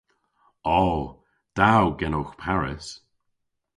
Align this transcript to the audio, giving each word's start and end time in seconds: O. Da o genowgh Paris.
O. 0.79 0.81
Da 1.57 1.71
o 1.85 1.89
genowgh 1.99 2.33
Paris. 2.43 2.85